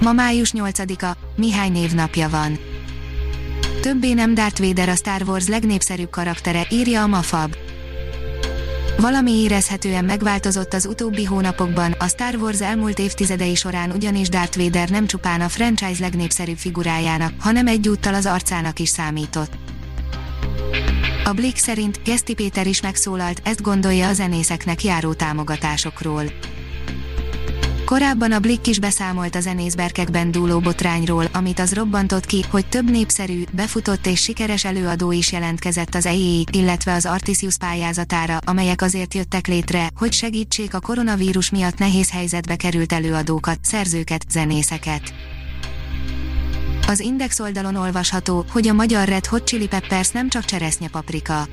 [0.00, 2.58] Ma május 8-a, Mihály névnapja van.
[3.80, 7.56] Többé nem Darth Vader a Star Wars legnépszerűbb karaktere, írja a Mafab.
[8.98, 14.88] Valami érezhetően megváltozott az utóbbi hónapokban, a Star Wars elmúlt évtizedei során ugyanis Darth Vader
[14.88, 19.52] nem csupán a franchise legnépszerűbb figurájának, hanem egyúttal az arcának is számított.
[21.24, 26.24] A Blick szerint Geszti Péter is megszólalt, ezt gondolja a zenészeknek járó támogatásokról.
[27.84, 32.90] Korábban a Blick is beszámolt a zenészberkekben dúló botrányról, amit az robbantott ki, hogy több
[32.90, 39.14] népszerű, befutott és sikeres előadó is jelentkezett az EI, illetve az Artisius pályázatára, amelyek azért
[39.14, 45.14] jöttek létre, hogy segítsék a koronavírus miatt nehéz helyzetbe került előadókat, szerzőket, zenészeket.
[46.86, 51.46] Az Index oldalon olvasható, hogy a magyar Red Hot Chili Peppers nem csak cseresznyepaprika.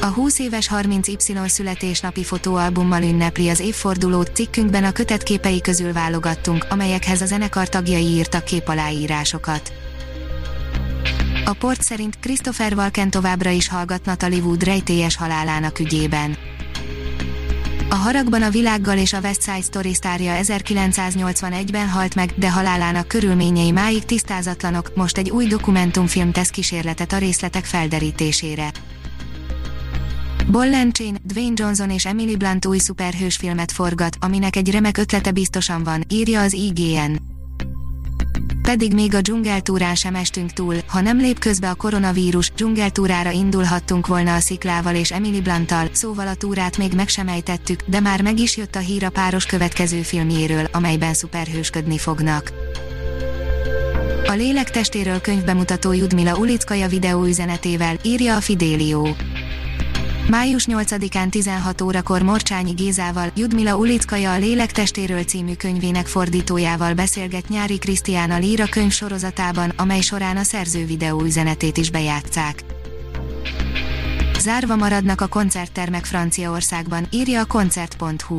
[0.00, 7.20] A 20 éves 30Y születésnapi fotóalbummal ünnepli az évfordulót, cikkünkben a kötetképei közül válogattunk, amelyekhez
[7.20, 9.72] a zenekar tagjai írtak képaláírásokat.
[11.44, 16.36] A port szerint Christopher Walken továbbra is hallgat Natalie Wood rejtélyes halálának ügyében.
[17.90, 23.08] A haragban a világgal és a West Side Story sztárja 1981-ben halt meg, de halálának
[23.08, 28.70] körülményei máig tisztázatlanok, most egy új dokumentumfilm tesz kísérletet a részletek felderítésére.
[30.92, 35.84] Chain, Dwayne Johnson és Emily Blunt új szuperhős filmet forgat, aminek egy remek ötlete biztosan
[35.84, 37.16] van, írja az IGN.
[38.62, 44.06] Pedig még a dzsungeltúrán sem estünk túl, ha nem lép közbe a koronavírus, dzsungeltúrára indulhattunk
[44.06, 48.22] volna a sziklával és Emily Blanttal, szóval a túrát még meg sem ejtettük, de már
[48.22, 52.52] meg is jött a hír a páros következő filmjéről, amelyben szuperhősködni fognak.
[54.26, 59.16] A lélektestéről könyvbemutató Judmila Ulickaja videóüzenetével, írja a Fidélió.
[60.30, 67.78] Május 8-án 16 órakor Morcsányi Gézával, Judmila Ulickaja a Lélektestéről című könyvének fordítójával beszélget Nyári
[67.78, 72.64] Krisztián Líra könyv sorozatában, amely során a szerző videóüzenetét is bejátszák.
[74.38, 78.38] Zárva maradnak a koncerttermek Franciaországban, írja a koncert.hu.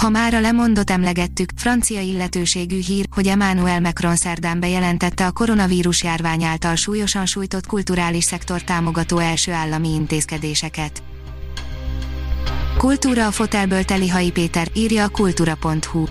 [0.00, 6.02] Ha már a lemondot emlegettük, francia illetőségű hír, hogy Emmanuel Macron szerdán bejelentette a koronavírus
[6.02, 11.02] járvány által súlyosan sújtott kulturális szektor támogató első állami intézkedéseket.
[12.76, 16.04] Kultúra a fotelből Telihai Péter, írja a kultúra.hu.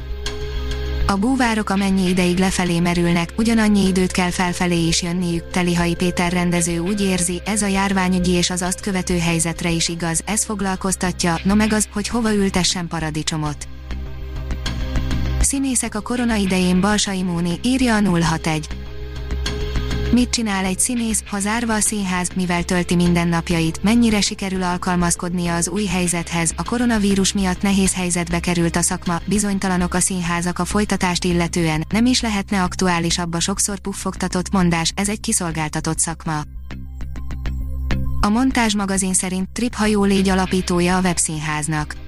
[1.07, 6.79] A búvárok amennyi ideig lefelé merülnek, ugyanannyi időt kell felfelé is jönniük, Telihai Péter rendező
[6.79, 11.55] úgy érzi, ez a járványügyi és az azt követő helyzetre is igaz, ez foglalkoztatja, no
[11.55, 13.67] meg az, hogy hova ültessen paradicsomot.
[15.47, 18.67] Színészek a korona idején Balsai Móni, írja a 061.
[20.11, 25.69] Mit csinál egy színész, ha zárva a színház, mivel tölti mindennapjait, mennyire sikerül alkalmazkodnia az
[25.69, 31.23] új helyzethez, a koronavírus miatt nehéz helyzetbe került a szakma, bizonytalanok a színházak a folytatást
[31.23, 36.41] illetően, nem is lehetne aktuálisabb a sokszor puffogtatott mondás, ez egy kiszolgáltatott szakma.
[38.21, 42.05] A Montázs magazin szerint Trip hajó légy alapítója a webszínháznak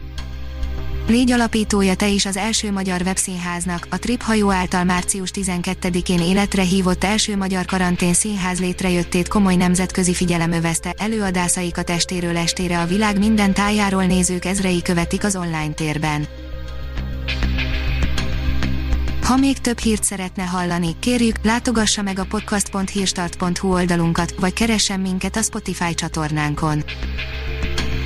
[1.09, 6.61] Légy alapítója te is az első magyar webszínháznak, a Trip hajó által március 12-én életre
[6.61, 13.19] hívott első magyar karantén színház létrejöttét komoly nemzetközi figyelem övezte, előadásaikat estéről estére a világ
[13.19, 16.27] minden tájáról nézők ezrei követik az online térben.
[19.23, 25.35] Ha még több hírt szeretne hallani, kérjük, látogassa meg a podcast.hírstart.hu oldalunkat, vagy keressen minket
[25.35, 26.83] a Spotify csatornánkon.